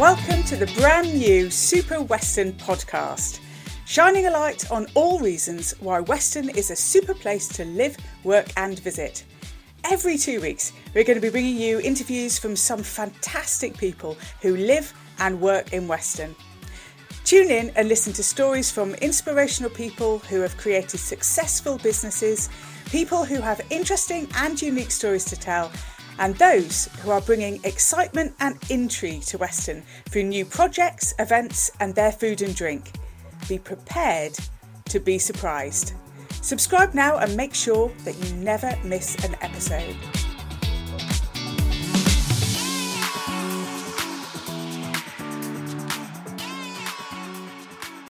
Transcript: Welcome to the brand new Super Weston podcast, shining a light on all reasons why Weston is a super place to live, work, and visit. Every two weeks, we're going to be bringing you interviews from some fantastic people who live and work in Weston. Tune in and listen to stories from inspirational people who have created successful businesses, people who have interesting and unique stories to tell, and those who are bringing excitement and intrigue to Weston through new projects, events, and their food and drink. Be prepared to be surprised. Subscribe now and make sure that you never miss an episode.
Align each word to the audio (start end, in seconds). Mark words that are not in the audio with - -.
Welcome 0.00 0.44
to 0.44 0.56
the 0.56 0.72
brand 0.80 1.12
new 1.12 1.50
Super 1.50 2.00
Weston 2.00 2.54
podcast, 2.54 3.38
shining 3.84 4.24
a 4.24 4.30
light 4.30 4.70
on 4.70 4.86
all 4.94 5.18
reasons 5.18 5.74
why 5.80 6.00
Weston 6.00 6.48
is 6.48 6.70
a 6.70 6.74
super 6.74 7.12
place 7.12 7.46
to 7.48 7.66
live, 7.66 7.98
work, 8.24 8.48
and 8.56 8.78
visit. 8.78 9.26
Every 9.84 10.16
two 10.16 10.40
weeks, 10.40 10.72
we're 10.94 11.04
going 11.04 11.20
to 11.20 11.20
be 11.20 11.28
bringing 11.28 11.58
you 11.58 11.80
interviews 11.80 12.38
from 12.38 12.56
some 12.56 12.82
fantastic 12.82 13.76
people 13.76 14.16
who 14.40 14.56
live 14.56 14.90
and 15.18 15.38
work 15.38 15.74
in 15.74 15.86
Weston. 15.86 16.34
Tune 17.24 17.50
in 17.50 17.68
and 17.76 17.86
listen 17.86 18.14
to 18.14 18.22
stories 18.22 18.70
from 18.70 18.94
inspirational 18.94 19.70
people 19.70 20.20
who 20.20 20.40
have 20.40 20.56
created 20.56 20.96
successful 20.96 21.76
businesses, 21.76 22.48
people 22.86 23.22
who 23.22 23.42
have 23.42 23.60
interesting 23.68 24.26
and 24.36 24.62
unique 24.62 24.92
stories 24.92 25.26
to 25.26 25.36
tell, 25.36 25.70
and 26.18 26.34
those 26.36 26.88
who 27.00 27.10
are 27.10 27.20
bringing 27.20 27.60
excitement 27.64 28.34
and 28.40 28.58
intrigue 28.68 29.22
to 29.22 29.38
Weston 29.38 29.82
through 30.08 30.24
new 30.24 30.44
projects, 30.44 31.14
events, 31.18 31.70
and 31.80 31.94
their 31.94 32.12
food 32.12 32.42
and 32.42 32.54
drink. 32.54 32.90
Be 33.48 33.58
prepared 33.58 34.36
to 34.86 35.00
be 35.00 35.18
surprised. 35.18 35.94
Subscribe 36.42 36.94
now 36.94 37.18
and 37.18 37.36
make 37.36 37.54
sure 37.54 37.90
that 38.04 38.16
you 38.16 38.34
never 38.36 38.76
miss 38.84 39.22
an 39.24 39.36
episode. 39.40 39.96